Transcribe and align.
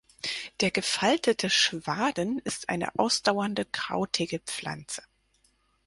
Der 0.61 0.71
Gefaltete 0.71 1.51
Schwaden 1.51 2.39
ist 2.43 2.69
eine 2.69 2.97
ausdauernde 2.97 3.65
krautige 3.65 4.39
Pflanze. 4.39 5.03